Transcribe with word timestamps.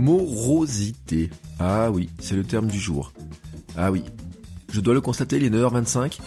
Morosité. 0.00 1.28
Ah 1.58 1.90
oui, 1.90 2.08
c'est 2.20 2.34
le 2.34 2.42
terme 2.42 2.68
du 2.68 2.80
jour. 2.80 3.12
Ah 3.76 3.92
oui. 3.92 4.02
Je 4.72 4.80
dois 4.80 4.94
le 4.94 5.02
constater, 5.02 5.36
il 5.36 5.44
est 5.44 5.50
9h25 5.50 6.20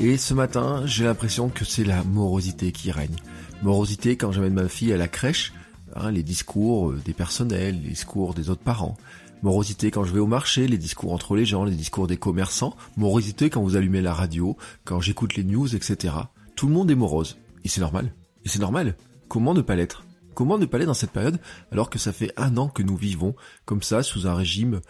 et 0.00 0.16
ce 0.16 0.34
matin, 0.34 0.82
j'ai 0.84 1.04
l'impression 1.04 1.48
que 1.48 1.64
c'est 1.64 1.84
la 1.84 2.02
morosité 2.02 2.72
qui 2.72 2.90
règne. 2.90 3.14
Morosité 3.62 4.16
quand 4.16 4.32
j'amène 4.32 4.54
ma 4.54 4.66
fille 4.66 4.92
à 4.92 4.96
la 4.96 5.06
crèche, 5.06 5.52
hein, 5.94 6.10
les 6.10 6.24
discours 6.24 6.92
des 6.92 7.12
personnels, 7.12 7.80
les 7.80 7.90
discours 7.90 8.34
des 8.34 8.50
autres 8.50 8.64
parents. 8.64 8.96
Morosité 9.44 9.92
quand 9.92 10.02
je 10.02 10.12
vais 10.12 10.18
au 10.18 10.26
marché, 10.26 10.66
les 10.66 10.76
discours 10.76 11.12
entre 11.12 11.36
les 11.36 11.44
gens, 11.44 11.64
les 11.64 11.76
discours 11.76 12.08
des 12.08 12.16
commerçants. 12.16 12.74
Morosité 12.96 13.48
quand 13.48 13.62
vous 13.62 13.76
allumez 13.76 14.00
la 14.00 14.12
radio, 14.12 14.56
quand 14.84 15.00
j'écoute 15.00 15.36
les 15.36 15.44
news, 15.44 15.72
etc. 15.76 16.14
Tout 16.56 16.66
le 16.66 16.72
monde 16.72 16.90
est 16.90 16.96
morose. 16.96 17.38
Et 17.62 17.68
c'est 17.68 17.80
normal. 17.80 18.12
Et 18.44 18.48
c'est 18.48 18.58
normal. 18.58 18.96
Comment 19.28 19.54
ne 19.54 19.60
pas 19.60 19.76
l'être? 19.76 20.04
Comment 20.34 20.58
ne 20.58 20.66
pas 20.66 20.76
aller 20.76 20.86
dans 20.86 20.94
cette 20.94 21.10
période 21.10 21.38
alors 21.72 21.90
que 21.90 21.98
ça 21.98 22.12
fait 22.12 22.32
un 22.36 22.56
an 22.56 22.68
que 22.68 22.82
nous 22.82 22.96
vivons 22.96 23.34
comme 23.64 23.82
ça 23.82 24.02
sous 24.02 24.26
un 24.26 24.34
régime 24.34 24.80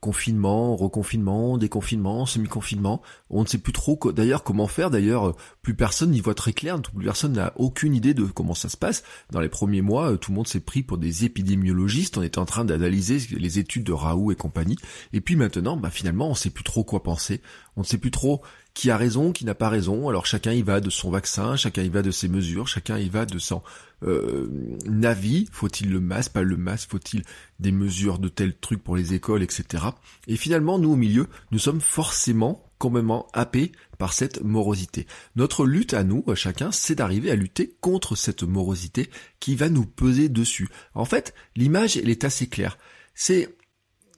confinement, 0.00 0.76
reconfinement, 0.76 1.58
déconfinement, 1.58 2.26
semi-confinement? 2.26 3.02
On 3.30 3.42
ne 3.42 3.46
sait 3.46 3.58
plus 3.58 3.72
trop 3.72 3.98
d'ailleurs 4.12 4.44
comment 4.44 4.66
faire. 4.66 4.90
D'ailleurs, 4.90 5.34
plus 5.62 5.74
personne 5.74 6.10
n'y 6.10 6.20
voit 6.20 6.34
très 6.34 6.52
clair. 6.52 6.80
Plus 6.80 7.04
personne 7.04 7.32
n'a 7.32 7.52
aucune 7.56 7.94
idée 7.94 8.14
de 8.14 8.24
comment 8.24 8.54
ça 8.54 8.68
se 8.68 8.76
passe. 8.76 9.02
Dans 9.30 9.40
les 9.40 9.48
premiers 9.48 9.82
mois, 9.82 10.16
tout 10.16 10.30
le 10.30 10.36
monde 10.36 10.48
s'est 10.48 10.60
pris 10.60 10.82
pour 10.82 10.98
des 10.98 11.24
épidémiologistes. 11.24 12.18
On 12.18 12.22
était 12.22 12.38
en 12.38 12.46
train 12.46 12.64
d'analyser 12.64 13.18
les 13.36 13.58
études 13.58 13.84
de 13.84 13.92
Raoult 13.92 14.32
et 14.32 14.36
compagnie. 14.36 14.76
Et 15.12 15.20
puis 15.20 15.36
maintenant, 15.36 15.76
bah 15.76 15.90
finalement, 15.90 16.26
on 16.26 16.30
ne 16.30 16.34
sait 16.34 16.50
plus 16.50 16.64
trop 16.64 16.84
quoi 16.84 17.02
penser. 17.02 17.40
On 17.76 17.80
ne 17.80 17.86
sait 17.86 17.98
plus 17.98 18.10
trop 18.10 18.42
qui 18.74 18.90
a 18.90 18.96
raison, 18.96 19.32
qui 19.32 19.44
n'a 19.44 19.54
pas 19.54 19.68
raison. 19.68 20.08
Alors 20.08 20.26
chacun 20.26 20.52
y 20.52 20.62
va 20.62 20.80
de 20.80 20.90
son 20.90 21.10
vaccin, 21.10 21.56
chacun 21.56 21.82
y 21.82 21.88
va 21.88 22.02
de 22.02 22.10
ses 22.10 22.28
mesures, 22.28 22.68
chacun 22.68 22.98
y 22.98 23.08
va 23.08 23.26
de 23.26 23.38
son 23.38 23.62
euh, 24.02 24.78
avis. 25.02 25.48
Faut-il 25.52 25.90
le 25.90 26.00
masque, 26.00 26.32
pas 26.32 26.42
le 26.42 26.56
masque, 26.56 26.90
faut-il 26.90 27.22
des 27.58 27.72
mesures 27.72 28.18
de 28.18 28.28
tel 28.28 28.56
truc 28.56 28.82
pour 28.82 28.96
les 28.96 29.14
écoles, 29.14 29.42
etc. 29.42 29.84
Et 30.26 30.36
finalement, 30.36 30.78
nous 30.78 30.92
au 30.92 30.96
milieu, 30.96 31.26
nous 31.50 31.58
sommes 31.58 31.80
forcément 31.80 32.66
complètement 32.78 33.28
happés 33.34 33.72
par 33.98 34.14
cette 34.14 34.42
morosité. 34.42 35.06
Notre 35.36 35.66
lutte 35.66 35.92
à 35.92 36.02
nous, 36.02 36.24
chacun, 36.34 36.72
c'est 36.72 36.94
d'arriver 36.94 37.30
à 37.30 37.36
lutter 37.36 37.76
contre 37.80 38.16
cette 38.16 38.42
morosité 38.42 39.10
qui 39.38 39.54
va 39.54 39.68
nous 39.68 39.84
peser 39.84 40.30
dessus. 40.30 40.68
En 40.94 41.04
fait, 41.04 41.34
l'image, 41.54 41.98
elle 41.98 42.08
est 42.08 42.24
assez 42.24 42.46
claire. 42.46 42.78
C'est 43.14 43.54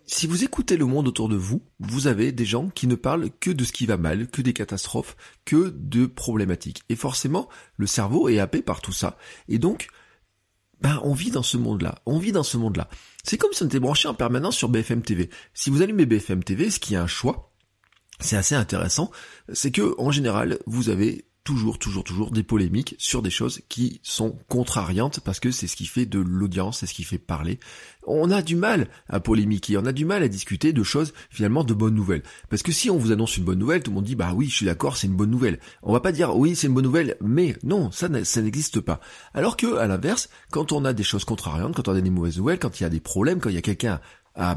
si 0.07 0.27
vous 0.27 0.45
écoutez 0.45 0.77
le 0.77 0.87
monde 0.87 1.09
autour 1.09 1.29
de 1.29 1.37
vous, 1.37 1.63
vous 1.79 2.07
avez 2.07 2.33
des 2.33 2.45
gens 2.45 2.69
qui 2.69 2.87
ne 2.87 2.95
parlent 2.95 3.31
que 3.41 3.51
de 3.51 3.65
ce 3.65 3.73
qui 3.73 3.87
va 3.87 3.97
mal, 3.97 4.29
que 4.29 4.43
des 4.43 4.53
catastrophes, 4.53 5.17
que 5.45 5.75
de 5.77 6.07
problématiques. 6.07 6.83
Et 6.89 6.97
forcément, 6.97 7.49
le 7.77 7.87
cerveau 7.87 8.29
est 8.29 8.39
happé 8.39 8.63
par 8.63 8.81
tout 8.81 8.93
ça. 8.93 9.17
Et 9.49 9.59
donc, 9.59 9.89
ben, 10.81 11.01
on 11.05 11.15
vit 11.15 11.31
dans 11.31 11.45
ce 11.45 11.57
monde-là. 11.57 11.95
On 12.07 12.19
vit 12.19 12.33
dans 12.33 12.43
ce 12.43 12.57
monde-là. 12.57 12.89
C'est 13.23 13.39
comme 13.39 13.53
si 13.53 13.63
on 13.63 13.67
était 13.67 13.79
branché 13.79 14.09
en 14.09 14.15
permanence 14.15 14.57
sur 14.57 14.69
BFM 14.69 15.03
TV. 15.03 15.31
Si 15.55 15.71
vous 15.71 15.83
allumez 15.83 16.07
BFM 16.07 16.43
TV, 16.43 16.71
ce 16.71 16.81
qui 16.81 16.95
est 16.95 16.99
un 16.99 17.07
choix, 17.07 17.53
c'est 18.19 18.37
assez 18.37 18.55
intéressant, 18.55 19.11
c'est 19.53 19.71
que, 19.71 19.95
en 19.99 20.11
général, 20.11 20.59
vous 20.67 20.89
avez 20.89 21.27
toujours, 21.45 21.79
toujours, 21.79 22.05
toujours 22.05 22.31
des 22.31 22.43
polémiques 22.43 22.95
sur 22.99 23.23
des 23.23 23.31
choses 23.31 23.63
qui 23.69 24.01
sont 24.03 24.39
contrariantes 24.49 25.21
parce 25.21 25.41
que 25.41 25.51
c'est 25.51 25.67
ce 25.67 25.77
qui 25.77 25.87
fait 25.87 26.07
de 26.07 26.21
l'audience, 26.21 26.81
c'est 26.81 26.87
ce 26.87 26.95
qui 26.95 27.05
fait 27.05 27.19
parler. 27.19 27.59
On 28.07 28.31
a 28.31 28.43
du 28.43 28.57
mal 28.57 28.89
à 29.09 29.21
polémiquer, 29.21 29.77
on 29.77 29.87
a 29.87 29.93
du 29.93 30.05
mal 30.05 30.23
à 30.23 30.29
discuter 30.29 30.73
de 30.73 30.83
choses 30.83 31.13
finalement 31.31 31.65
de 31.65 31.75
bonnes 31.75 31.95
nouvelles. 31.95 32.23
Parce 32.49 32.63
que 32.63 32.73
si 32.73 32.91
on 32.91 32.99
vous 32.99 33.13
annonce 33.13 33.37
une 33.37 33.45
bonne 33.45 33.59
nouvelle, 33.59 33.83
tout 33.83 33.91
le 33.91 33.97
monde 33.97 34.05
dit 34.05 34.15
bah 34.15 34.33
oui, 34.35 34.49
je 34.49 34.57
suis 34.57 34.67
d'accord, 34.67 34.97
c'est 34.97 35.07
une 35.07 35.17
bonne 35.17 35.31
nouvelle. 35.31 35.59
On 35.83 35.93
va 35.93 36.01
pas 36.01 36.13
dire 36.13 36.37
oui, 36.37 36.55
c'est 36.55 36.69
une 36.69 36.75
bonne 36.75 36.85
nouvelle, 36.85 37.17
mais 37.21 37.57
non, 37.65 37.91
ça, 37.91 38.09
n'existe 38.09 38.81
pas. 38.81 39.01
Alors 39.35 39.57
que 39.57 39.77
à 39.77 39.87
l'inverse, 39.87 40.29
quand 40.51 40.73
on 40.73 40.85
a 40.85 40.93
des 40.93 41.05
choses 41.05 41.25
contrariantes, 41.25 41.75
quand 41.75 41.89
on 41.89 41.95
a 41.95 42.01
des 42.01 42.11
mauvaises 42.11 42.39
nouvelles, 42.39 42.59
quand 42.59 42.81
il 42.81 42.85
y 42.85 42.87
a 42.87 42.91
des 42.91 43.01
problèmes, 43.01 43.41
quand 43.41 43.51
il 43.51 43.55
y 43.55 43.59
a 43.59 43.63
quelqu'un 43.63 44.01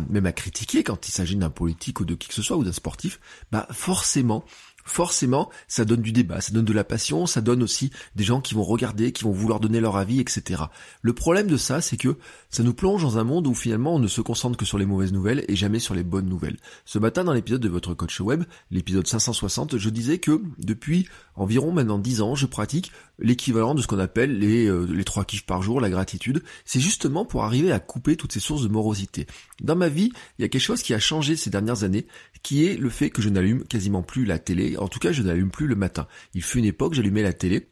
même 0.09 0.25
à 0.25 0.31
critiquer 0.31 0.84
quand 0.84 1.07
il 1.07 1.12
s'agit 1.12 1.35
d'un 1.35 1.50
politique 1.50 2.00
ou 2.00 2.06
de 2.06 2.16
qui 2.16 2.29
que 2.29 2.34
ce 2.34 2.41
soit 2.41 2.57
ou 2.57 2.63
d'un 2.63 2.72
sportif, 2.72 3.19
bah 3.51 3.68
forcément 3.72 4.45
forcément, 4.85 5.50
ça 5.68 5.84
donne 5.84 6.01
du 6.01 6.12
débat, 6.12 6.41
ça 6.41 6.53
donne 6.53 6.66
de 6.66 6.73
la 6.73 6.84
passion, 6.84 7.25
ça 7.25 7.41
donne 7.41 7.63
aussi 7.63 7.91
des 8.16 8.23
gens 8.23 8.40
qui 8.40 8.53
vont 8.53 8.63
regarder, 8.63 9.12
qui 9.12 9.23
vont 9.23 9.31
vouloir 9.31 9.59
donner 9.59 9.79
leur 9.79 9.97
avis, 9.97 10.19
etc. 10.19 10.63
Le 11.01 11.13
problème 11.13 11.47
de 11.47 11.57
ça, 11.57 11.81
c'est 11.81 11.97
que 11.97 12.18
ça 12.50 12.63
nous 12.63 12.73
plonge 12.73 13.01
dans 13.01 13.18
un 13.18 13.24
monde 13.24 13.47
où 13.47 13.56
finalement 13.56 13.95
on 13.95 14.00
ne 14.00 14.07
se 14.07 14.22
concentre 14.22 14.57
que 14.57 14.66
sur 14.66 14.78
les 14.78 14.85
mauvaises 14.85 15.12
nouvelles 15.12 15.44
et 15.47 15.56
jamais 15.56 15.79
sur 15.79 15.95
les 15.95 16.03
bonnes 16.03 16.29
nouvelles. 16.29 16.57
Ce 16.85 17.00
matin, 17.00 17.24
dans 17.24 17.34
l'épisode 17.34 17.62
de 17.62 17.69
votre 17.69 17.94
coach 17.95 18.19
web, 18.22 18.44
l'épisode 18.72 19.07
560, 19.07 19.78
je 19.78 19.90
disais 19.90 20.19
que 20.19 20.41
depuis 20.59 21.07
environ 21.35 21.72
maintenant 21.72 22.00
10 22.00 22.22
ans, 22.22 22.35
je 22.35 22.46
pratique 22.46 22.91
l'équivalent 23.19 23.75
de 23.75 23.81
ce 23.81 23.88
qu'on 23.88 24.00
appelle 24.00 24.40
les, 24.40 24.66
euh, 24.66 24.85
les 24.85 25.03
3 25.03 25.25
kiffs 25.25 25.46
par 25.46 25.62
jour, 25.62 25.79
la 25.79 25.90
gratitude. 25.90 26.44
C'est 26.66 26.79
justement 26.79 27.25
pour 27.25 27.44
arriver 27.44 27.72
à 27.72 27.79
couper 27.79 28.16
toutes 28.16 28.34
ces 28.34 28.40
sources 28.40 28.63
de 28.63 28.68
morosité. 28.68 29.28
Dans 29.62 29.75
ma 29.75 29.88
vie, 29.88 30.12
il 30.38 30.41
y 30.41 30.45
a 30.45 30.50
quelque 30.50 30.62
chose 30.62 30.81
qui 30.81 30.94
a 30.94 31.00
changé 31.00 31.35
ces 31.35 31.50
dernières 31.50 31.84
années, 31.84 32.07
qui 32.44 32.66
est 32.66 32.78
le 32.78 32.90
fait 32.90 33.09
que 33.09 33.22
je 33.22 33.29
n'allume 33.29 33.63
quasiment 33.63 34.03
plus 34.03 34.25
la 34.25 34.40
télé 34.40 34.75
en 34.78 34.88
tout 34.88 35.00
cas 35.00 35.12
je 35.12 35.22
n'allume 35.22 35.51
plus 35.51 35.68
le 35.68 35.75
matin. 35.75 36.07
Il 36.34 36.44
fut 36.44 36.59
une 36.59 36.66
époque, 36.66 36.94
j'allumais 36.94 37.24
la 37.24 37.34
télé, 37.34 37.69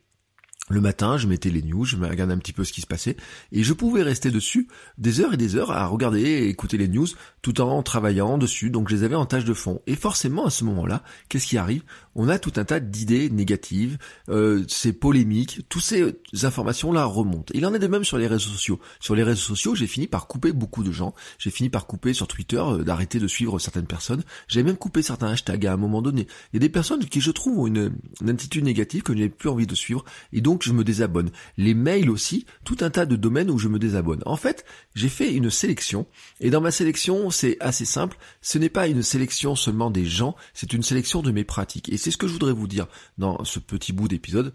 le 0.70 0.80
matin, 0.80 1.18
je 1.18 1.28
mettais 1.28 1.50
les 1.50 1.62
news, 1.62 1.84
je 1.84 1.98
regardais 1.98 2.34
un 2.34 2.38
petit 2.38 2.54
peu 2.54 2.64
ce 2.64 2.72
qui 2.72 2.80
se 2.80 2.88
passait, 2.88 3.18
et 3.52 3.64
je 3.64 3.74
pouvais 3.74 4.02
rester 4.02 4.32
dessus 4.32 4.70
des 4.98 5.20
heures 5.20 5.34
et 5.34 5.38
des 5.38 5.58
heures 5.58 5.72
à 5.72 5.86
regarder 5.88 6.22
et 6.22 6.48
écouter 6.48 6.78
les 6.78 6.88
news 6.88 7.08
tout 7.42 7.60
en 7.60 7.84
travaillant 7.84 8.38
dessus, 8.38 8.70
donc 8.70 8.90
je 8.90 8.96
les 8.96 9.04
avais 9.04 9.16
en 9.16 9.26
tâche 9.26 9.44
de 9.44 9.54
fond. 9.54 9.82
Et 9.88 9.96
forcément, 9.96 10.46
à 10.46 10.50
ce 10.50 10.64
moment-là, 10.64 11.04
qu'est-ce 11.28 11.48
qui 11.48 11.58
arrive? 11.58 11.84
On 12.16 12.30
a 12.30 12.38
tout 12.38 12.54
un 12.58 12.66
tas 12.66 12.80
d'idées 12.80 13.30
négatives, 13.30 13.98
euh, 14.30 14.64
ces 14.68 14.94
polémiques, 14.94 15.62
toutes 15.70 15.82
ces 15.82 16.14
informations-là 16.44 17.06
remontent. 17.06 17.52
Il 17.56 17.66
en 17.66 17.74
est 17.74 17.80
de 17.80 17.88
même 17.88 18.04
sur 18.04 18.18
les 18.18 18.28
réseaux 18.28 18.52
sociaux. 18.52 18.80
Sur 19.00 19.16
les 19.16 19.24
réseaux 19.24 19.42
sociaux, 19.42 19.74
j'ai 19.74 19.88
fini 19.88 20.08
par 20.08 20.28
couper 20.28 20.52
beaucoup 20.52 20.84
de 20.84 20.92
gens, 20.92 21.14
j'ai 21.40 21.50
fini 21.50 21.70
par 21.70 21.88
couper 21.88 22.14
sur 22.14 22.28
Twitter, 22.28 22.58
euh, 22.58 22.84
d'arrêter 22.84 23.20
de 23.20 23.28
suivre 23.28 23.58
certaines 23.60 23.88
personnes, 23.88 24.24
j'ai 24.48 24.64
même 24.64 24.78
coupé 24.78 25.02
certains 25.02 25.30
hashtags 25.30 25.66
à 25.66 25.74
un 25.74 25.78
moment 25.78 26.02
donné. 26.02 26.28
Il 26.52 26.56
y 26.56 26.58
a 26.58 26.60
des 26.60 26.70
personnes 26.70 27.04
qui, 27.06 27.20
je 27.20 27.32
trouve, 27.32 27.60
ont 27.60 27.68
une, 27.68 27.94
une 28.22 28.30
attitude 28.30 28.64
négative 28.64 29.02
que 29.02 29.14
je 29.14 29.18
n'ai 29.18 29.30
plus 29.30 29.50
envie 29.50 29.68
de 29.68 29.76
suivre, 29.76 30.06
et 30.32 30.42
donc 30.42 30.64
je 30.64 30.72
me 30.72 30.84
désabonne. 30.84 31.32
Les 31.58 31.74
mails 31.74 32.10
aussi, 32.10 32.46
tout 32.64 32.78
un 32.82 32.90
tas 32.90 33.06
de 33.06 33.16
domaines 33.16 33.50
où 33.50 33.58
je 33.58 33.68
me 33.68 33.80
désabonne. 33.80 34.22
En 34.26 34.36
fait, 34.36 34.66
j'ai 34.94 35.10
fait 35.10 35.34
une 35.34 35.50
sélection, 35.50 36.06
et 36.40 36.50
dans 36.50 36.62
ma 36.62 36.72
sélection, 36.72 37.32
c'est 37.32 37.58
assez 37.60 37.86
simple, 37.86 38.18
ce 38.42 38.58
n'est 38.58 38.70
pas 38.70 38.88
une 38.88 39.04
sélection 39.04 39.56
seulement 39.56 39.90
des 39.90 40.06
gens, 40.06 40.36
c'est 40.54 40.74
une 40.74 40.84
sélection 40.84 41.22
de 41.22 41.32
mes 41.32 41.44
pratiques. 41.44 41.90
C'est 42.04 42.12
ce 42.12 42.18
que 42.18 42.28
je 42.28 42.34
voudrais 42.34 42.52
vous 42.52 42.68
dire 42.68 42.88
dans 43.18 43.46
ce 43.46 43.60
petit 43.60 43.94
bout 43.94 44.10
d'épisode. 44.10 44.54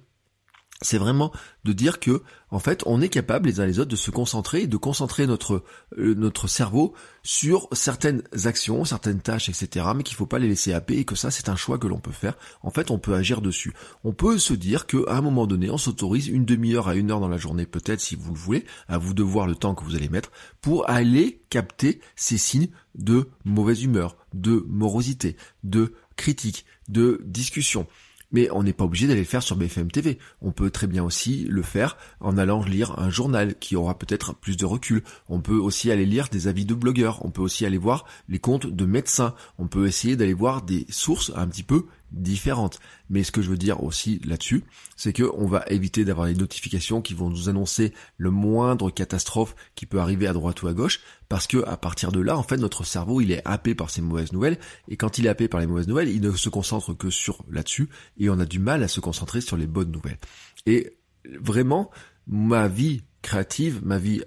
C'est 0.83 0.99
vraiment 0.99 1.33
de 1.65 1.73
dire 1.73 1.99
que 1.99 2.23
en 2.51 2.59
fait 2.59 2.83
on 2.87 3.01
est 3.01 3.09
capable 3.09 3.49
les 3.49 3.59
uns 3.59 3.67
les 3.67 3.81
autres 3.81 3.91
de 3.91 3.97
se 3.97 4.13
concentrer 4.13 4.69
de 4.69 4.77
concentrer 4.77 5.27
notre 5.27 5.65
euh, 5.99 6.15
notre 6.15 6.47
cerveau 6.47 6.95
sur 7.25 7.69
certaines 7.73 8.23
actions 8.45 8.85
certaines 8.85 9.21
tâches 9.21 9.49
etc 9.49 9.87
mais 9.97 10.05
qu'il 10.05 10.17
faut 10.17 10.27
pas 10.27 10.39
les 10.39 10.47
laisser 10.47 10.73
happer 10.73 10.99
et 10.99 11.05
que 11.05 11.17
ça 11.17 11.33
c'est 11.33 11.49
un 11.49 11.57
choix 11.57 11.79
que 11.79 11.89
l'on 11.89 11.99
peut 11.99 12.13
faire. 12.13 12.37
En 12.63 12.71
fait 12.71 12.93
on 12.93 12.99
peut 12.99 13.15
agir 13.15 13.41
dessus. 13.41 13.73
On 14.05 14.13
peut 14.13 14.39
se 14.39 14.53
dire 14.53 14.87
que 14.87 15.09
à 15.09 15.17
un 15.17 15.23
moment 15.23 15.47
donné 15.47 15.71
on 15.71 15.79
s'autorise 15.79 16.29
une 16.29 16.45
demi-heure 16.45 16.87
à 16.87 16.95
une 16.95 17.11
heure 17.11 17.21
dans 17.21 17.29
la 17.29 17.39
journée 17.39 17.67
peut-être 17.67 18.01
si 18.01 18.15
vous 18.15 18.35
le 18.35 18.39
voulez 18.39 18.67
à 18.89 18.99
vous 18.99 19.15
de 19.15 19.23
voir 19.23 19.47
le 19.47 19.57
temps 19.57 19.75
que 19.75 19.85
vous 19.85 19.97
allez 19.97 20.11
mettre 20.11 20.31
pour 20.61 20.89
aller 20.89 21.43
capter 21.51 22.01
ces 22.15 22.39
signes 22.39 22.69
de 22.95 23.31
mauvaise 23.45 23.83
humeur 23.83 24.17
de 24.35 24.65
morosité 24.69 25.37
de 25.65 25.95
critique 26.19 26.67
de 26.89 27.23
discussion 27.25 27.87
mais 28.33 28.51
on 28.51 28.63
n'est 28.63 28.73
pas 28.73 28.85
obligé 28.85 29.07
d'aller 29.07 29.21
le 29.21 29.27
faire 29.27 29.43
sur 29.43 29.57
BFM 29.57 29.91
TV. 29.91 30.19
On 30.43 30.53
peut 30.53 30.71
très 30.71 30.87
bien 30.87 31.05
aussi 31.05 31.47
le 31.49 31.63
faire 31.63 31.97
en 32.21 32.37
allant 32.37 32.63
lire 32.63 32.99
un 32.99 33.11
journal 33.11 33.59
qui 33.59 33.77
aura 33.77 33.99
peut-être 33.99 34.35
plus 34.35 34.57
de 34.57 34.67
recul. 34.67 35.03
On 35.29 35.41
peut 35.41 35.57
aussi 35.57 35.91
aller 35.91 36.07
lire 36.07 36.29
des 36.29 36.47
avis 36.49 36.65
de 36.65 36.75
blogueurs. 36.75 37.25
On 37.25 37.31
peut 37.31 37.43
aussi 37.43 37.65
aller 37.65 37.79
voir 37.79 38.05
les 38.29 38.39
comptes 38.39 38.67
de 38.67 38.85
médecins. 38.85 39.35
On 39.59 39.67
peut 39.67 39.87
essayer 39.87 40.17
d'aller 40.17 40.35
voir 40.35 40.63
des 40.63 40.87
sources 40.91 41.33
un 41.35 41.47
petit 41.47 41.63
peu 41.63 41.87
différentes. 42.11 42.81
Mais 43.11 43.23
ce 43.23 43.33
que 43.33 43.43
je 43.43 43.51
veux 43.51 43.57
dire 43.57 43.83
aussi 43.83 44.21
là-dessus, 44.25 44.65
c'est 44.97 45.13
que 45.13 45.25
on 45.35 45.47
va 45.47 45.65
éviter 45.69 46.05
d'avoir 46.05 46.27
des 46.27 46.35
notifications 46.35 47.03
qui 47.03 47.15
vont 47.15 47.31
nous 47.31 47.49
annoncer 47.49 47.93
le 48.17 48.31
moindre 48.31 48.91
catastrophe 48.91 49.55
qui 49.75 49.87
peut 49.87 50.01
arriver 50.01 50.27
à 50.27 50.33
droite 50.33 50.63
ou 50.63 50.69
à 50.69 50.73
gauche, 50.73 51.01
parce 51.29 51.47
que 51.47 51.65
à 51.67 51.77
partir 51.77 52.13
de 52.13 52.21
là, 52.21 52.37
en 52.37 52.43
fait, 52.43 52.57
notre 52.57 52.85
cerveau 52.85 53.21
il 53.21 53.31
est 53.31 53.43
happé 53.45 53.75
par 53.75 53.91
ces 53.91 54.01
mauvaises 54.01 54.33
nouvelles, 54.33 54.59
et 54.89 54.97
quand 54.97 55.19
il 55.19 55.27
est 55.27 55.31
happé 55.31 55.49
par 55.49 55.61
les 55.61 55.67
mauvaises 55.67 55.89
nouvelles, 55.89 56.09
il 56.09 56.21
ne 56.21 56.33
se 56.33 56.49
concentre 56.49 56.95
que 56.95 57.11
sur 57.11 57.45
là-dessus, 57.51 57.89
et 58.19 58.31
on 58.31 58.39
a 58.39 58.47
du 58.47 58.59
mal 58.59 58.83
à 58.83 58.89
se 58.89 59.01
concentrer 59.01 59.41
sur 59.41 59.57
les 59.57 59.67
bonnes 59.67 59.91
nouvelles. 59.91 60.19
Et 60.67 60.99
vraiment, 61.41 61.91
ma 62.27 62.69
vie 62.69 63.03
créative, 63.23 63.81
ma 63.85 63.99
vie 63.99 64.23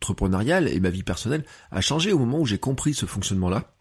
entrepreneuriale 0.00 0.68
et 0.68 0.80
ma 0.80 0.90
vie 0.90 1.02
personnelle 1.02 1.44
a 1.70 1.80
changé 1.80 2.12
au 2.12 2.18
moment 2.18 2.40
où 2.40 2.46
j'ai 2.46 2.58
compris 2.58 2.94
ce 2.94 3.06
fonctionnement-là 3.06 3.74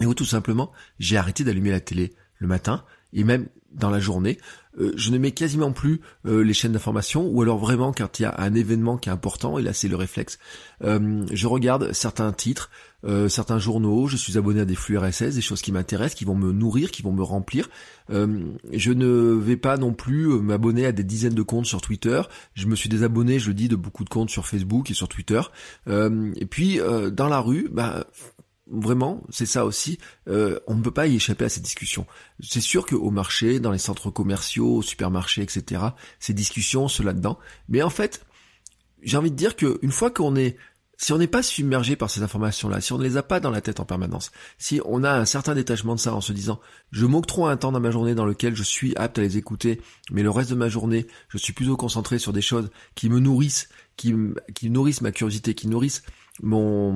et 0.00 0.06
où 0.06 0.14
tout 0.14 0.24
simplement 0.24 0.72
j'ai 0.98 1.16
arrêté 1.16 1.44
d'allumer 1.44 1.70
la 1.70 1.80
télé 1.80 2.14
le 2.38 2.46
matin 2.46 2.84
et 3.12 3.24
même 3.24 3.46
dans 3.72 3.90
la 3.90 4.00
journée. 4.00 4.38
Euh, 4.78 4.92
je 4.96 5.10
ne 5.10 5.18
mets 5.18 5.32
quasiment 5.32 5.72
plus 5.72 6.00
euh, 6.26 6.42
les 6.42 6.52
chaînes 6.52 6.72
d'information 6.72 7.26
ou 7.26 7.42
alors 7.42 7.58
vraiment 7.58 7.92
quand 7.92 8.18
il 8.18 8.22
y 8.22 8.24
a 8.26 8.34
un 8.38 8.54
événement 8.54 8.98
qui 8.98 9.08
est 9.08 9.12
important 9.12 9.58
et 9.58 9.62
là 9.62 9.72
c'est 9.72 9.88
le 9.88 9.96
réflexe. 9.96 10.38
Euh, 10.84 11.24
je 11.32 11.46
regarde 11.46 11.92
certains 11.92 12.32
titres, 12.32 12.70
certains 13.28 13.60
journaux, 13.60 14.08
je 14.08 14.16
suis 14.16 14.36
abonné 14.36 14.62
à 14.62 14.64
des 14.64 14.74
flux 14.74 14.98
RSS, 14.98 15.36
des 15.36 15.40
choses 15.40 15.62
qui 15.62 15.70
m'intéressent, 15.70 16.16
qui 16.16 16.24
vont 16.24 16.34
me 16.34 16.50
nourrir, 16.50 16.90
qui 16.90 17.02
vont 17.02 17.12
me 17.12 17.22
remplir. 17.22 17.68
je 18.08 18.90
ne 18.90 19.06
vais 19.06 19.56
pas 19.56 19.76
non 19.76 19.92
plus 19.92 20.26
m'abonner 20.26 20.86
à 20.86 20.90
des 20.90 21.04
dizaines 21.04 21.34
de 21.34 21.42
comptes 21.42 21.66
sur 21.66 21.80
Twitter. 21.80 22.20
Je 22.54 22.66
me 22.66 22.74
suis 22.74 22.88
désabonné, 22.88 23.38
je 23.38 23.46
le 23.46 23.54
dis, 23.54 23.68
de 23.68 23.76
beaucoup 23.76 24.02
de 24.02 24.08
comptes 24.08 24.30
sur 24.30 24.48
Facebook 24.48 24.90
et 24.90 24.94
sur 24.94 25.06
Twitter. 25.06 25.40
et 25.86 26.46
puis 26.46 26.80
dans 27.12 27.28
la 27.28 27.38
rue, 27.38 27.68
bah 27.70 28.06
Vraiment, 28.68 29.22
c'est 29.30 29.46
ça 29.46 29.64
aussi. 29.64 29.98
Euh, 30.28 30.58
on 30.66 30.74
ne 30.74 30.82
peut 30.82 30.90
pas 30.90 31.06
y 31.06 31.14
échapper 31.14 31.44
à 31.44 31.48
ces 31.48 31.60
discussions. 31.60 32.04
C'est 32.40 32.60
sûr 32.60 32.84
qu'au 32.84 33.10
marché, 33.10 33.60
dans 33.60 33.70
les 33.70 33.78
centres 33.78 34.10
commerciaux, 34.10 34.76
au 34.76 34.82
supermarché, 34.82 35.42
etc., 35.42 35.82
ces 36.18 36.34
discussions 36.34 36.88
sont 36.88 37.04
là-dedans. 37.04 37.38
Mais 37.68 37.82
en 37.82 37.90
fait, 37.90 38.26
j'ai 39.02 39.16
envie 39.16 39.30
de 39.30 39.36
dire 39.36 39.54
qu'une 39.54 39.92
fois 39.92 40.10
qu'on 40.10 40.34
est, 40.34 40.56
si 40.98 41.12
on 41.12 41.18
n'est 41.18 41.28
pas 41.28 41.44
submergé 41.44 41.94
par 41.94 42.10
ces 42.10 42.22
informations-là, 42.22 42.80
si 42.80 42.92
on 42.92 42.98
ne 42.98 43.04
les 43.04 43.16
a 43.16 43.22
pas 43.22 43.38
dans 43.38 43.50
la 43.50 43.60
tête 43.60 43.78
en 43.78 43.84
permanence, 43.84 44.32
si 44.58 44.80
on 44.84 45.04
a 45.04 45.12
un 45.12 45.26
certain 45.26 45.54
détachement 45.54 45.94
de 45.94 46.00
ça 46.00 46.12
en 46.12 46.20
se 46.20 46.32
disant, 46.32 46.58
je 46.90 47.06
m'octroie 47.06 47.52
un 47.52 47.56
temps 47.56 47.70
dans 47.70 47.80
ma 47.80 47.92
journée 47.92 48.16
dans 48.16 48.26
lequel 48.26 48.56
je 48.56 48.64
suis 48.64 48.96
apte 48.96 49.18
à 49.18 49.22
les 49.22 49.36
écouter, 49.36 49.80
mais 50.10 50.24
le 50.24 50.30
reste 50.30 50.50
de 50.50 50.56
ma 50.56 50.68
journée, 50.68 51.06
je 51.28 51.38
suis 51.38 51.52
plutôt 51.52 51.76
concentré 51.76 52.18
sur 52.18 52.32
des 52.32 52.42
choses 52.42 52.70
qui 52.96 53.10
me 53.10 53.20
nourrissent, 53.20 53.68
qui, 53.96 54.12
qui 54.56 54.70
nourrissent 54.70 55.02
ma 55.02 55.12
curiosité, 55.12 55.54
qui 55.54 55.68
nourrissent 55.68 56.02
mon 56.42 56.92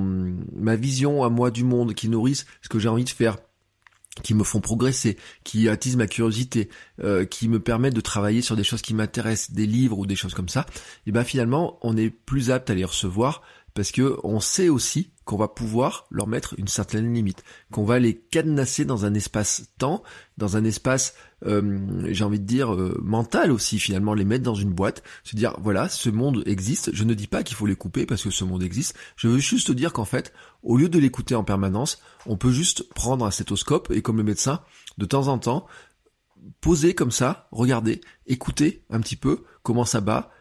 ma 0.55 0.75
vision 0.75 1.23
à 1.23 1.29
moi 1.29 1.51
du 1.51 1.63
monde, 1.63 1.93
qui 1.93 2.09
nourrissent 2.09 2.45
ce 2.61 2.69
que 2.69 2.79
j'ai 2.79 2.89
envie 2.89 3.03
de 3.03 3.09
faire 3.09 3.37
qui 4.23 4.33
me 4.33 4.43
font 4.43 4.59
progresser, 4.59 5.17
qui 5.43 5.69
attisent 5.69 5.95
ma 5.95 6.05
curiosité, 6.05 6.69
euh, 7.01 7.25
qui 7.25 7.47
me 7.47 7.59
permettent 7.59 7.95
de 7.95 8.01
travailler 8.01 8.41
sur 8.41 8.57
des 8.57 8.63
choses 8.63 8.81
qui 8.81 8.93
m'intéressent, 8.93 9.51
des 9.51 9.65
livres 9.65 9.97
ou 9.97 10.05
des 10.05 10.17
choses 10.17 10.33
comme 10.33 10.49
ça, 10.49 10.65
et 11.07 11.11
ben 11.11 11.23
finalement 11.23 11.79
on 11.81 11.95
est 11.95 12.09
plus 12.09 12.51
apte 12.51 12.69
à 12.69 12.75
les 12.75 12.83
recevoir 12.83 13.41
parce 13.73 13.91
que 13.91 14.17
on 14.23 14.39
sait 14.39 14.69
aussi 14.69 15.11
qu'on 15.23 15.37
va 15.37 15.47
pouvoir 15.47 16.07
leur 16.09 16.27
mettre 16.27 16.55
une 16.57 16.67
certaine 16.67 17.13
limite, 17.13 17.43
qu'on 17.71 17.85
va 17.85 17.99
les 17.99 18.15
cadenasser 18.15 18.85
dans 18.85 19.05
un 19.05 19.13
espace-temps, 19.13 20.03
dans 20.37 20.57
un 20.57 20.63
espace, 20.63 21.13
euh, 21.45 21.79
j'ai 22.09 22.23
envie 22.23 22.39
de 22.39 22.45
dire, 22.45 22.73
euh, 22.73 22.99
mental 23.03 23.51
aussi 23.51 23.79
finalement, 23.79 24.13
les 24.13 24.25
mettre 24.25 24.43
dans 24.43 24.55
une 24.55 24.73
boîte, 24.73 25.03
se 25.23 25.35
dire, 25.35 25.55
voilà, 25.61 25.89
ce 25.89 26.09
monde 26.09 26.43
existe, 26.45 26.93
je 26.93 27.03
ne 27.03 27.13
dis 27.13 27.27
pas 27.27 27.43
qu'il 27.43 27.55
faut 27.55 27.67
les 27.67 27.75
couper 27.75 28.05
parce 28.05 28.23
que 28.23 28.29
ce 28.29 28.43
monde 28.43 28.63
existe, 28.63 28.95
je 29.15 29.27
veux 29.27 29.39
juste 29.39 29.71
dire 29.71 29.93
qu'en 29.93 30.05
fait, 30.05 30.33
au 30.63 30.77
lieu 30.77 30.89
de 30.89 30.99
l'écouter 30.99 31.35
en 31.35 31.43
permanence, 31.43 32.01
on 32.25 32.37
peut 32.37 32.51
juste 32.51 32.91
prendre 32.93 33.25
un 33.25 33.31
stéthoscope 33.31 33.91
et 33.91 34.01
comme 34.01 34.17
le 34.17 34.23
médecin, 34.23 34.61
de 34.97 35.05
temps 35.05 35.27
en 35.27 35.37
temps, 35.37 35.67
poser 36.59 36.93
comme 36.93 37.11
ça, 37.11 37.47
regarder, 37.51 38.01
écouter 38.25 38.83
un 38.89 38.99
petit 38.99 39.15
peu 39.15 39.43
comment 39.63 39.85
ça 39.85 40.01
bat, 40.01 40.31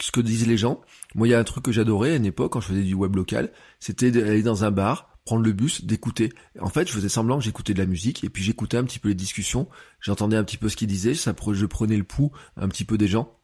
ce 0.00 0.10
que 0.10 0.20
disent 0.20 0.46
les 0.46 0.56
gens. 0.56 0.80
Moi, 1.14 1.28
il 1.28 1.30
y 1.30 1.34
a 1.34 1.38
un 1.38 1.44
truc 1.44 1.64
que 1.64 1.72
j'adorais 1.72 2.12
à 2.12 2.16
une 2.16 2.26
époque 2.26 2.52
quand 2.52 2.60
je 2.60 2.68
faisais 2.68 2.82
du 2.82 2.94
web 2.94 3.16
local, 3.16 3.52
c'était 3.80 4.10
d'aller 4.10 4.42
dans 4.42 4.64
un 4.64 4.70
bar, 4.70 5.18
prendre 5.24 5.42
le 5.42 5.52
bus, 5.52 5.84
d'écouter. 5.84 6.32
En 6.60 6.68
fait, 6.68 6.86
je 6.86 6.92
faisais 6.92 7.08
semblant 7.08 7.38
que 7.38 7.44
j'écoutais 7.44 7.74
de 7.74 7.78
la 7.78 7.86
musique 7.86 8.24
et 8.24 8.28
puis 8.28 8.42
j'écoutais 8.42 8.76
un 8.76 8.84
petit 8.84 8.98
peu 8.98 9.08
les 9.08 9.14
discussions, 9.14 9.68
j'entendais 10.00 10.36
un 10.36 10.44
petit 10.44 10.58
peu 10.58 10.68
ce 10.68 10.76
qu'ils 10.76 10.88
disaient, 10.88 11.14
je 11.14 11.66
prenais 11.66 11.96
le 11.96 12.04
pouls 12.04 12.32
un 12.56 12.68
petit 12.68 12.84
peu 12.84 12.98
des 12.98 13.08
gens. 13.08 13.38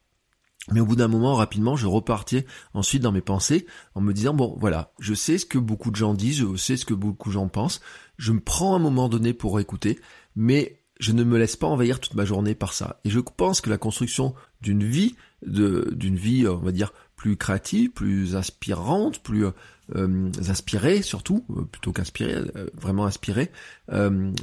Mais 0.70 0.81
au 0.81 0.87
bout 0.87 0.97
d'un 0.97 1.08
moment, 1.08 1.35
rapidement, 1.35 1.75
je 1.75 1.87
repartais 1.87 2.44
ensuite 2.75 3.03
dans 3.03 3.12
mes 3.12 3.23
pensées 3.23 3.67
en 3.94 4.03
me 4.03 4.12
disant, 4.12 4.35
bon, 4.35 4.56
voilà, 4.61 4.93
je 4.99 5.14
sais 5.14 5.38
ce 5.38 5.46
que 5.46 5.58
beaucoup 5.58 5.91
de 5.91 5.96
gens 5.96 6.12
disent, 6.12 6.38
je 6.38 6.56
sais 6.56 6.76
ce 6.76 6.85
que 6.85 6.94
beaucoup 6.94 7.31
de 7.31 7.35
gens 7.35 7.49
pensent, 7.49 7.81
je 8.19 8.32
me 8.32 8.41
prends 8.41 8.76
un 8.76 8.79
moment 8.79 9.08
donné 9.08 9.32
pour 9.32 9.58
écouter, 9.58 9.99
mais 10.37 10.80
je 11.00 11.12
ne 11.12 11.25
me 11.25 11.38
laisse 11.38 11.56
pas 11.56 11.67
envahir 11.67 11.99
toute 11.99 12.14
ma 12.14 12.26
journée 12.26 12.55
par 12.55 12.75
ça. 12.75 13.00
Et 13.05 13.11
je 13.11 13.19
pense 13.19 13.62
que 13.62 13.70
la 13.70 13.79
construction 13.79 14.35
d'une 14.61 14.85
vie, 14.85 15.17
d'une 15.43 16.17
vie, 16.17 16.47
on 16.47 16.58
va 16.58 16.73
dire, 16.73 16.93
plus 17.17 17.37
créative, 17.37 17.91
plus 17.91 18.37
inspirante, 18.37 19.23
plus 19.23 19.47
euh, 19.97 20.31
inspirée 20.49 21.00
surtout, 21.00 21.44
euh, 21.50 21.62
plutôt 21.64 21.93
qu'inspirée, 21.93 22.35
euh, 22.35 22.69
vraiment 22.75 23.06
inspirée, 23.06 23.50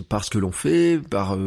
par 0.10 0.24
ce 0.24 0.30
que 0.32 0.40
l'on 0.40 0.52
fait, 0.52 1.00
par 1.00 1.38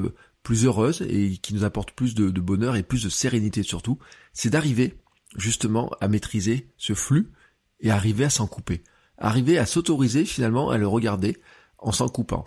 plus 0.45 0.65
heureuse 0.65 1.03
et 1.03 1.37
qui 1.39 1.55
nous 1.55 1.65
apporte 1.65 1.91
plus 1.91 2.15
de 2.15 2.41
bonheur 2.41 2.77
et 2.77 2.83
plus 2.83 3.03
de 3.05 3.11
sérénité 3.11 3.63
surtout, 3.63 3.99
c'est 4.33 4.51
d'arriver 4.51 4.95
justement 5.37 5.91
à 6.01 6.09
maîtriser 6.09 6.71
ce 6.77 6.95
flux 6.95 7.33
et 7.81 7.91
arriver 7.91 8.25
à 8.25 8.31
s'en 8.31 8.47
couper. 8.47 8.83
Arriver 9.19 9.59
à 9.59 9.67
s'autoriser 9.67 10.25
finalement 10.25 10.71
à 10.71 10.79
le 10.79 10.87
regarder 10.87 11.37
en 11.79 11.93
s'en 11.93 12.09
coupant. 12.09 12.45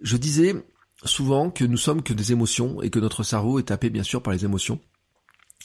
Je 0.00 0.16
disais 0.16 0.54
souvent 1.04 1.50
que 1.50 1.64
nous 1.64 1.76
sommes 1.76 2.02
que 2.02 2.12
des 2.12 2.32
émotions 2.32 2.82
et 2.82 2.90
que 2.90 2.98
notre 2.98 3.22
cerveau 3.22 3.58
est 3.58 3.64
tapé 3.64 3.90
bien 3.90 4.02
sûr 4.02 4.22
par 4.22 4.32
les 4.32 4.44
émotions 4.44 4.80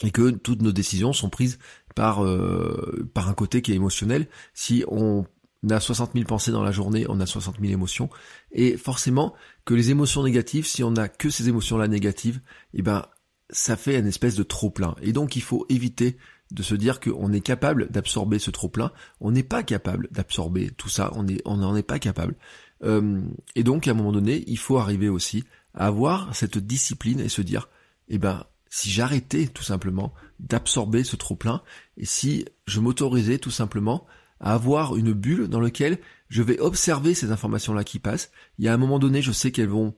et 0.03 0.11
que 0.11 0.31
toutes 0.31 0.61
nos 0.61 0.71
décisions 0.71 1.13
sont 1.13 1.29
prises 1.29 1.59
par 1.95 2.23
euh, 2.23 3.09
par 3.13 3.29
un 3.29 3.33
côté 3.33 3.61
qui 3.61 3.71
est 3.71 3.75
émotionnel. 3.75 4.27
Si 4.53 4.83
on 4.87 5.25
a 5.69 5.79
60 5.79 6.13
000 6.13 6.25
pensées 6.25 6.51
dans 6.51 6.63
la 6.63 6.71
journée, 6.71 7.05
on 7.07 7.19
a 7.19 7.25
60 7.25 7.59
000 7.59 7.71
émotions, 7.71 8.09
et 8.51 8.77
forcément 8.77 9.35
que 9.63 9.73
les 9.73 9.91
émotions 9.91 10.23
négatives, 10.23 10.65
si 10.65 10.83
on 10.83 10.91
n'a 10.91 11.07
que 11.07 11.29
ces 11.29 11.49
émotions-là 11.49 11.87
négatives, 11.87 12.41
eh 12.73 12.81
ben 12.81 13.05
ça 13.51 13.75
fait 13.75 13.99
une 13.99 14.07
espèce 14.07 14.35
de 14.35 14.43
trop 14.43 14.69
plein. 14.69 14.95
Et 15.01 15.13
donc 15.13 15.35
il 15.35 15.41
faut 15.41 15.65
éviter 15.69 16.17
de 16.51 16.63
se 16.63 16.75
dire 16.75 16.99
qu'on 16.99 17.31
est 17.31 17.41
capable 17.41 17.89
d'absorber 17.89 18.39
ce 18.39 18.51
trop 18.51 18.69
plein. 18.69 18.91
On 19.19 19.31
n'est 19.31 19.43
pas 19.43 19.63
capable 19.63 20.07
d'absorber 20.11 20.71
tout 20.71 20.89
ça. 20.89 21.11
On 21.13 21.57
n'en 21.57 21.75
est 21.75 21.83
pas 21.83 21.99
capable. 21.99 22.35
Euh, 22.83 23.21
et 23.55 23.63
donc, 23.63 23.87
à 23.87 23.91
un 23.91 23.93
moment 23.93 24.11
donné, 24.11 24.43
il 24.47 24.57
faut 24.57 24.77
arriver 24.77 25.09
aussi 25.09 25.43
à 25.73 25.87
avoir 25.87 26.35
cette 26.35 26.57
discipline 26.57 27.19
et 27.19 27.29
se 27.29 27.41
dire, 27.41 27.69
eh 28.09 28.17
ben, 28.17 28.45
si 28.69 28.89
j'arrêtais 28.89 29.47
tout 29.47 29.63
simplement 29.63 30.13
d'absorber 30.39 31.03
ce 31.03 31.15
trop-plein, 31.15 31.61
et 31.97 32.05
si 32.05 32.45
je 32.65 32.79
m'autorisais 32.79 33.37
tout 33.37 33.51
simplement 33.51 34.05
à 34.39 34.53
avoir 34.53 34.95
une 34.95 35.13
bulle 35.13 35.47
dans 35.47 35.59
laquelle 35.59 35.99
je 36.29 36.41
vais 36.41 36.59
observer 36.59 37.13
ces 37.13 37.31
informations-là 37.31 37.83
qui 37.83 37.99
passent, 37.99 38.31
il 38.57 38.65
y 38.65 38.67
a 38.67 38.73
un 38.73 38.77
moment 38.77 38.99
donné, 38.99 39.21
je 39.21 39.31
sais 39.31 39.51
qu'elles 39.51 39.67
vont 39.67 39.93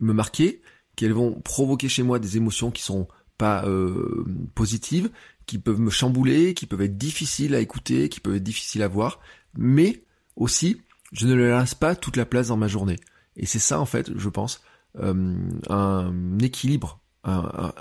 me 0.00 0.12
marquer, 0.12 0.60
qu'elles 0.96 1.12
vont 1.12 1.40
provoquer 1.40 1.88
chez 1.88 2.02
moi 2.02 2.18
des 2.18 2.36
émotions 2.36 2.70
qui 2.70 2.82
sont 2.82 3.08
pas 3.38 3.64
euh, 3.64 4.24
positives, 4.54 5.10
qui 5.46 5.58
peuvent 5.58 5.80
me 5.80 5.90
chambouler, 5.90 6.52
qui 6.52 6.66
peuvent 6.66 6.82
être 6.82 6.98
difficiles 6.98 7.54
à 7.54 7.60
écouter, 7.60 8.08
qui 8.08 8.20
peuvent 8.20 8.34
être 8.34 8.42
difficiles 8.42 8.82
à 8.82 8.88
voir, 8.88 9.20
mais 9.56 10.04
aussi 10.36 10.82
je 11.12 11.26
ne 11.26 11.34
le 11.34 11.50
laisse 11.50 11.74
pas 11.74 11.94
toute 11.94 12.16
la 12.16 12.26
place 12.26 12.48
dans 12.48 12.56
ma 12.56 12.68
journée. 12.68 12.98
Et 13.36 13.46
c'est 13.46 13.58
ça 13.58 13.80
en 13.80 13.86
fait, 13.86 14.10
je 14.16 14.28
pense, 14.28 14.62
euh, 14.98 15.36
un 15.68 16.38
équilibre. 16.38 17.00
Un, 17.22 17.72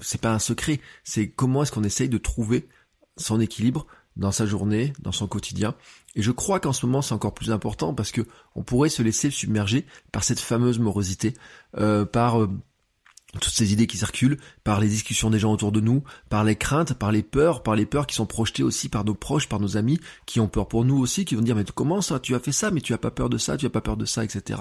c'est 0.00 0.20
pas 0.20 0.32
un 0.32 0.38
secret, 0.38 0.80
c'est 1.02 1.28
comment 1.28 1.64
est-ce 1.64 1.72
qu'on 1.72 1.82
essaye 1.82 2.08
de 2.08 2.18
trouver 2.18 2.68
son 3.16 3.40
équilibre 3.40 3.88
dans 4.16 4.30
sa 4.30 4.46
journée, 4.46 4.92
dans 5.00 5.10
son 5.10 5.26
quotidien. 5.26 5.74
Et 6.14 6.22
je 6.22 6.30
crois 6.30 6.60
qu'en 6.60 6.72
ce 6.72 6.86
moment 6.86 7.02
c'est 7.02 7.14
encore 7.14 7.34
plus 7.34 7.50
important 7.50 7.92
parce 7.94 8.12
que 8.12 8.20
on 8.54 8.62
pourrait 8.62 8.88
se 8.88 9.02
laisser 9.02 9.30
submerger 9.30 9.86
par 10.12 10.22
cette 10.22 10.40
fameuse 10.40 10.78
morosité, 10.78 11.34
euh, 11.76 12.04
par 12.04 12.40
euh, 12.40 12.50
toutes 13.40 13.54
ces 13.54 13.72
idées 13.72 13.86
qui 13.86 13.96
circulent, 13.96 14.36
par 14.62 14.78
les 14.78 14.88
discussions 14.88 15.30
des 15.30 15.38
gens 15.38 15.52
autour 15.52 15.72
de 15.72 15.80
nous, 15.80 16.02
par 16.28 16.44
les 16.44 16.56
craintes, 16.56 16.92
par 16.94 17.12
les 17.12 17.22
peurs, 17.22 17.62
par 17.62 17.74
les 17.74 17.86
peurs 17.86 18.06
qui 18.06 18.14
sont 18.14 18.26
projetées 18.26 18.62
aussi 18.62 18.90
par 18.90 19.04
nos 19.04 19.14
proches, 19.14 19.48
par 19.48 19.58
nos 19.58 19.76
amis, 19.78 19.98
qui 20.26 20.38
ont 20.38 20.48
peur 20.48 20.68
pour 20.68 20.84
nous 20.84 20.98
aussi, 20.98 21.24
qui 21.24 21.34
vont 21.34 21.40
dire 21.40 21.56
mais 21.56 21.64
comment 21.74 22.02
ça, 22.02 22.20
tu 22.20 22.34
as 22.34 22.40
fait 22.40 22.52
ça, 22.52 22.70
mais 22.70 22.82
tu 22.82 22.92
as 22.92 22.98
pas 22.98 23.10
peur 23.10 23.30
de 23.30 23.38
ça, 23.38 23.56
tu 23.56 23.64
as 23.64 23.70
pas 23.70 23.80
peur 23.80 23.96
de 23.96 24.04
ça, 24.04 24.22
etc. 24.22 24.60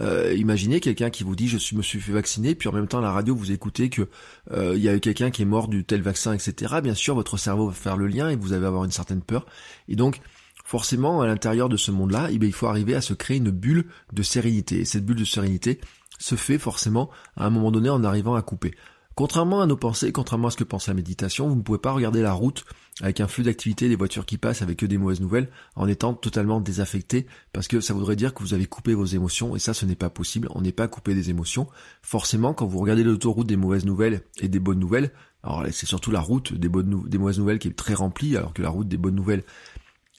Euh, 0.00 0.34
imaginez 0.36 0.80
quelqu'un 0.80 1.10
qui 1.10 1.22
vous 1.22 1.36
dit 1.36 1.48
je 1.48 1.76
me 1.76 1.82
suis 1.82 2.00
fait 2.00 2.12
vacciner, 2.12 2.56
puis 2.56 2.68
en 2.68 2.72
même 2.72 2.88
temps 2.88 3.00
la 3.00 3.12
radio 3.12 3.36
vous 3.36 3.52
écoutez 3.52 3.88
que 3.88 4.08
euh, 4.50 4.74
il 4.76 4.82
y 4.82 4.88
a 4.88 4.96
eu 4.96 5.00
quelqu'un 5.00 5.30
qui 5.30 5.42
est 5.42 5.46
mort 5.46 5.68
du 5.68 5.84
tel 5.84 6.02
vaccin, 6.02 6.32
etc. 6.32 6.76
Bien 6.82 6.94
sûr 6.94 7.14
votre 7.14 7.36
cerveau 7.36 7.68
va 7.68 7.74
faire 7.74 7.96
le 7.96 8.08
lien 8.08 8.30
et 8.30 8.36
vous 8.36 8.52
allez 8.52 8.66
avoir 8.66 8.84
une 8.84 8.90
certaine 8.90 9.22
peur. 9.22 9.46
Et 9.88 9.94
donc 9.94 10.20
forcément 10.64 11.22
à 11.22 11.26
l'intérieur 11.26 11.70
de 11.70 11.78
ce 11.78 11.90
monde-là, 11.90 12.28
eh 12.30 12.34
il 12.34 12.52
faut 12.52 12.66
arriver 12.66 12.94
à 12.94 13.00
se 13.00 13.14
créer 13.14 13.38
une 13.38 13.50
bulle 13.50 13.86
de 14.12 14.22
sérénité. 14.22 14.80
Et 14.80 14.84
cette 14.84 15.06
bulle 15.06 15.16
de 15.16 15.24
sérénité, 15.24 15.80
se 16.18 16.34
fait 16.34 16.58
forcément 16.58 17.10
à 17.36 17.46
un 17.46 17.50
moment 17.50 17.70
donné 17.70 17.88
en 17.88 18.04
arrivant 18.04 18.34
à 18.34 18.42
couper. 18.42 18.74
Contrairement 19.18 19.60
à 19.60 19.66
nos 19.66 19.76
pensées, 19.76 20.12
contrairement 20.12 20.46
à 20.46 20.50
ce 20.52 20.56
que 20.56 20.62
pense 20.62 20.86
la 20.86 20.94
méditation, 20.94 21.48
vous 21.48 21.56
ne 21.56 21.62
pouvez 21.62 21.80
pas 21.80 21.90
regarder 21.90 22.22
la 22.22 22.32
route 22.32 22.64
avec 23.00 23.20
un 23.20 23.26
flux 23.26 23.42
d'activité, 23.42 23.88
des 23.88 23.96
voitures 23.96 24.24
qui 24.24 24.38
passent 24.38 24.62
avec 24.62 24.76
que 24.76 24.86
des 24.86 24.96
mauvaises 24.96 25.20
nouvelles, 25.20 25.48
en 25.74 25.88
étant 25.88 26.14
totalement 26.14 26.60
désaffecté, 26.60 27.26
parce 27.52 27.66
que 27.66 27.80
ça 27.80 27.94
voudrait 27.94 28.14
dire 28.14 28.32
que 28.32 28.44
vous 28.44 28.54
avez 28.54 28.66
coupé 28.66 28.94
vos 28.94 29.06
émotions, 29.06 29.56
et 29.56 29.58
ça 29.58 29.74
ce 29.74 29.86
n'est 29.86 29.96
pas 29.96 30.08
possible, 30.08 30.46
on 30.54 30.60
n'est 30.60 30.70
pas 30.70 30.86
coupé 30.86 31.16
des 31.16 31.30
émotions. 31.30 31.66
Forcément, 32.00 32.54
quand 32.54 32.66
vous 32.66 32.78
regardez 32.78 33.02
l'autoroute 33.02 33.48
des 33.48 33.56
mauvaises 33.56 33.86
nouvelles 33.86 34.22
et 34.40 34.46
des 34.46 34.60
bonnes 34.60 34.78
nouvelles, 34.78 35.10
alors 35.42 35.64
c'est 35.72 35.86
surtout 35.86 36.12
la 36.12 36.20
route 36.20 36.54
des, 36.54 36.68
des 36.68 37.18
mauvaises 37.18 37.40
nouvelles 37.40 37.58
qui 37.58 37.66
est 37.66 37.76
très 37.76 37.94
remplie, 37.94 38.36
alors 38.36 38.54
que 38.54 38.62
la 38.62 38.70
route 38.70 38.86
des 38.86 38.98
bonnes 38.98 39.16
nouvelles 39.16 39.42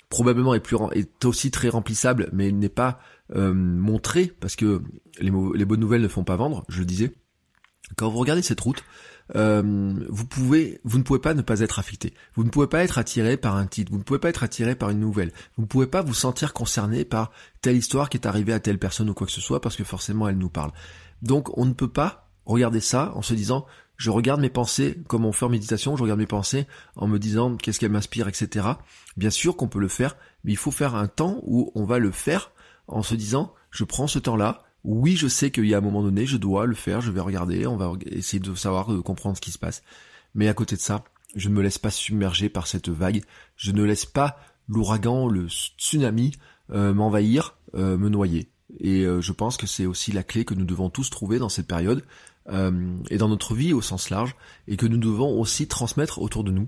probablement 0.10 0.56
est, 0.56 1.26
aussi 1.26 1.52
très 1.52 1.70
remplissable, 1.70 2.30
mais 2.34 2.52
n'est 2.52 2.70
pas 2.70 3.00
euh, 3.36 3.54
montrée, 3.54 4.34
parce 4.40 4.56
que 4.56 4.82
les, 5.20 5.32
bonnes 5.32 5.80
nouvelles 5.80 6.02
ne 6.02 6.08
font 6.08 6.24
pas 6.24 6.36
vendre, 6.36 6.66
je 6.68 6.80
le 6.80 6.86
disais. 6.86 7.14
Quand 7.96 8.10
vous 8.10 8.18
regardez 8.18 8.42
cette 8.42 8.60
route, 8.60 8.84
euh, 9.36 9.62
vous 10.10 10.28
vous 10.84 10.98
ne 10.98 11.04
pouvez 11.04 11.20
pas 11.20 11.34
ne 11.34 11.42
pas 11.42 11.60
être 11.60 11.80
affecté. 11.80 12.14
Vous 12.36 12.44
ne 12.44 12.50
pouvez 12.50 12.68
pas 12.68 12.84
être 12.84 12.98
attiré 12.98 13.38
par 13.38 13.56
un 13.56 13.68
titre. 13.68 13.92
Vous 13.92 13.98
ne 13.98 14.04
pouvez 14.04 14.20
pas 14.20 14.30
être 14.30 14.44
attiré 14.44 14.76
par 14.76 14.90
une 14.90 15.00
nouvelle. 15.00 15.32
Vous 15.56 15.64
ne 15.64 15.68
pouvez 15.68 15.88
pas 15.88 16.02
vous 16.02 16.14
sentir 16.14 16.54
concerné 16.54 17.06
par 17.06 17.32
telle 17.62 17.78
histoire 17.78 18.10
qui 18.10 18.18
est 18.18 18.28
arrivée 18.28 18.54
à 18.54 18.60
telle 18.60 18.80
personne 18.80 19.10
ou 19.10 19.14
quoi 19.14 19.28
que 19.28 19.34
ce 19.34 19.42
soit 19.42 19.62
parce 19.62 19.76
que 19.76 19.84
forcément 19.84 20.28
elle 20.28 20.38
nous 20.38 20.50
parle. 20.50 20.72
Donc 21.22 21.56
on 21.58 21.66
ne 21.66 21.74
peut 21.74 21.92
pas 21.92 22.30
regarder 22.46 22.80
ça 22.80 23.12
en 23.16 23.22
se 23.22 23.34
disant 23.34 23.66
je 24.00 24.10
regarde 24.10 24.40
mes 24.40 24.50
pensées 24.50 24.98
comme 25.08 25.26
on 25.26 25.34
fait 25.34 25.46
en 25.46 25.50
méditation, 25.50 25.98
je 25.98 26.02
regarde 26.02 26.20
mes 26.20 26.26
pensées 26.26 26.66
en 26.96 27.06
me 27.08 27.20
disant 27.20 27.58
qu'est-ce 27.58 27.80
qu'elles 27.80 27.92
m'inspirent, 27.92 28.30
etc. 28.30 28.66
Bien 29.18 29.30
sûr 29.30 29.58
qu'on 29.58 29.68
peut 29.68 29.80
le 29.80 29.90
faire, 29.90 30.16
mais 30.44 30.54
il 30.54 30.58
faut 30.58 30.72
faire 30.72 30.96
un 30.96 31.08
temps 31.08 31.42
où 31.44 31.72
on 31.76 31.84
va 31.84 32.00
le 32.00 32.12
faire 32.12 32.52
en 32.88 33.04
se 33.04 33.14
disant 33.14 33.54
je 33.72 33.84
prends 33.84 34.08
ce 34.08 34.18
temps-là, 34.18 34.64
oui, 34.86 35.18
je 35.18 35.28
sais 35.28 35.52
qu'il 35.52 35.66
y 35.66 35.76
a 35.76 35.80
un 35.80 35.82
moment 35.82 36.02
donné, 36.02 36.26
je 36.26 36.38
dois 36.38 36.66
le 36.66 36.76
faire, 36.76 37.02
je 37.02 37.12
vais 37.12 37.20
regarder, 37.20 37.68
on 37.68 37.76
va 37.76 37.92
essayer 38.06 38.40
de 38.40 38.56
savoir, 38.56 38.88
de 38.88 39.02
comprendre 39.02 39.36
ce 39.36 39.42
qui 39.42 39.52
se 39.52 39.60
passe. 39.60 39.84
Mais 40.34 40.48
à 40.48 40.54
côté 40.54 40.78
de 40.78 40.82
ça, 40.82 41.04
je 41.36 41.50
ne 41.50 41.54
me 41.54 41.62
laisse 41.62 41.78
pas 41.78 41.92
submerger 41.92 42.48
par 42.48 42.68
cette 42.68 42.88
vague, 42.88 43.22
je 43.58 43.72
ne 43.74 43.84
laisse 43.84 44.06
pas 44.06 44.40
l'ouragan, 44.70 45.28
le 45.28 45.50
tsunami 45.50 46.32
euh, 46.72 46.94
m'envahir, 46.94 47.58
euh, 47.76 47.98
me 47.98 48.08
noyer. 48.08 48.50
Et 48.80 49.04
euh, 49.04 49.20
je 49.20 49.34
pense 49.34 49.58
que 49.58 49.68
c'est 49.68 49.86
aussi 49.86 50.12
la 50.12 50.24
clé 50.24 50.46
que 50.46 50.54
nous 50.54 50.66
devons 50.66 50.90
tous 50.90 51.10
trouver 51.10 51.40
dans 51.40 51.50
cette 51.50 51.68
période 51.68 52.06
et 52.52 53.18
dans 53.18 53.28
notre 53.28 53.54
vie 53.54 53.74
au 53.74 53.82
sens 53.82 54.10
large, 54.10 54.36
et 54.68 54.78
que 54.78 54.86
nous 54.86 54.98
devons 54.98 55.40
aussi 55.40 55.68
transmettre 55.68 56.20
autour 56.20 56.44
de 56.44 56.52
nous. 56.52 56.68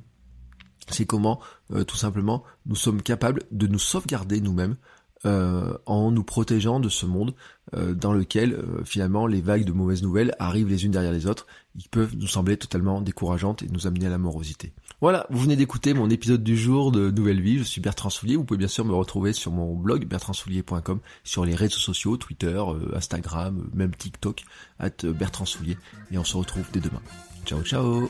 C'est 0.90 1.06
comment, 1.06 1.40
tout 1.88 1.96
simplement, 1.96 2.44
nous 2.66 2.76
sommes 2.76 3.02
capables 3.02 3.44
de 3.52 3.68
nous 3.68 3.80
sauvegarder 3.80 4.42
nous-mêmes 4.42 4.78
euh, 5.26 5.78
en 5.86 6.10
nous 6.10 6.24
protégeant 6.24 6.80
de 6.80 6.90
ce 6.90 7.06
monde 7.06 7.36
euh, 7.76 7.94
dans 7.94 8.12
lequel 8.12 8.54
euh, 8.54 8.84
finalement 8.84 9.28
les 9.28 9.40
vagues 9.40 9.66
de 9.66 9.72
mauvaises 9.72 10.02
nouvelles 10.02 10.34
arrivent 10.40 10.68
les 10.68 10.86
unes 10.86 10.92
derrière 10.92 11.12
les 11.12 11.28
autres, 11.28 11.46
ils 11.76 11.88
peuvent 11.90 12.16
nous 12.18 12.28
sembler 12.28 12.58
totalement 12.58 13.02
décourageantes 13.02 13.62
et 13.62 13.68
nous 13.68 13.86
amener 13.86 14.08
à 14.08 14.10
la 14.10 14.18
morosité. 14.18 14.74
Voilà, 15.00 15.28
vous 15.30 15.38
venez 15.38 15.56
d'écouter 15.56 15.94
mon 15.94 16.10
épisode 16.10 16.44
du 16.44 16.58
jour 16.58 16.92
de 16.92 17.12
Nouvelle 17.12 17.40
Vie, 17.40 17.60
je 17.60 17.64
suis 17.64 17.82
Bertrand 17.82 18.10
Soulier, 18.10 18.36
vous 18.36 18.46
pouvez 18.46 18.58
bien 18.58 18.68
sûr 18.68 18.84
me 18.84 18.96
retrouver 18.96 19.32
sur 19.32 19.52
mon 19.52 19.76
blog 19.76 20.06
bertrandsoulier.com, 20.06 21.00
sur 21.24 21.46
les 21.46 21.54
réseaux 21.54 21.78
sociaux, 21.78 22.18
Twitter, 22.18 22.64
Instagram, 22.96 23.70
même 23.76 23.96
TikTok, 23.96 24.44
at 24.80 25.06
Bertrand 25.06 25.46
Soulier, 25.46 25.78
et 26.12 26.18
on 26.18 26.24
se 26.24 26.36
retrouve 26.36 26.66
dès 26.74 26.80
demain. 26.80 27.02
Ciao 27.46 27.62
ciao 27.62 28.10